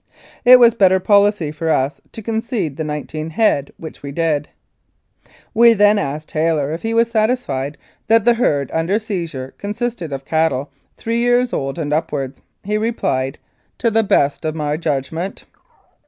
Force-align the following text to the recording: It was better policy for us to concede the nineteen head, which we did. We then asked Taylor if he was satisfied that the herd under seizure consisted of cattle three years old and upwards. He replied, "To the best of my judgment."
It 0.43 0.57
was 0.59 0.73
better 0.73 0.99
policy 0.99 1.51
for 1.51 1.69
us 1.69 2.01
to 2.13 2.23
concede 2.23 2.75
the 2.75 2.83
nineteen 2.83 3.29
head, 3.29 3.71
which 3.77 4.01
we 4.01 4.11
did. 4.11 4.49
We 5.53 5.73
then 5.73 5.99
asked 5.99 6.29
Taylor 6.29 6.71
if 6.73 6.81
he 6.81 6.91
was 6.95 7.11
satisfied 7.11 7.77
that 8.07 8.25
the 8.25 8.33
herd 8.33 8.71
under 8.73 8.97
seizure 8.97 9.53
consisted 9.59 10.11
of 10.11 10.25
cattle 10.25 10.71
three 10.97 11.19
years 11.19 11.53
old 11.53 11.77
and 11.77 11.93
upwards. 11.93 12.41
He 12.63 12.79
replied, 12.79 13.37
"To 13.77 13.91
the 13.91 14.01
best 14.01 14.43
of 14.43 14.55
my 14.55 14.75
judgment." 14.75 15.45